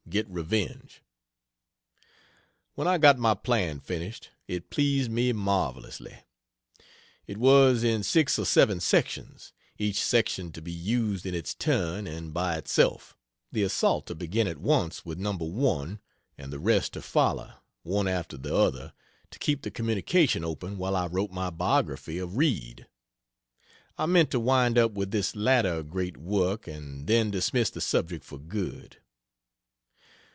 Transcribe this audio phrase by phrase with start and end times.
[0.09, 1.01] Get revenge.
[2.75, 6.25] When I got my plan finished, it pleased me marvelously.
[7.27, 12.07] It was in six or seven sections, each section to be used in its turn
[12.07, 13.15] and by itself;
[13.53, 15.31] the assault to begin at once with No.
[15.31, 16.01] 1,
[16.37, 18.91] and the rest to follow, one after the other,
[19.29, 22.85] to keep the communication open while I wrote my biography of Reid.
[23.97, 28.25] I meant to wind up with this latter great work, and then dismiss the subject
[28.25, 28.97] for good.